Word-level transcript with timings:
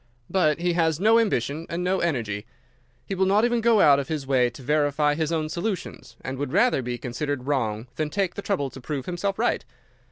But 0.31 0.57
he 0.57 0.73
has 0.73 0.99
no 0.99 1.19
ambition 1.19 1.67
and 1.69 1.83
no 1.83 1.99
energy. 1.99 2.47
He 3.05 3.13
will 3.13 3.27
not 3.27 3.45
even 3.45 3.61
go 3.61 3.81
out 3.81 3.99
of 3.99 4.07
his 4.07 4.25
way 4.25 4.49
to 4.49 4.63
verify 4.63 5.13
his 5.13 5.31
own 5.31 5.47
solutions, 5.47 6.15
and 6.21 6.39
would 6.39 6.51
rather 6.51 6.81
be 6.81 6.97
considered 6.97 7.45
wrong 7.45 7.85
than 7.97 8.09
take 8.09 8.33
the 8.33 8.41
trouble 8.41 8.71
to 8.71 8.81
prove 8.81 9.05
himself 9.05 9.37
right. 9.37 9.63